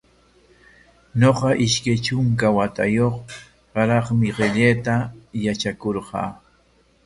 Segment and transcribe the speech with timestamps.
[1.19, 3.15] Ñuqa ishkay trunka watayuq
[3.71, 4.95] karraqmi qillqayta
[5.43, 6.29] yatrakurqaa.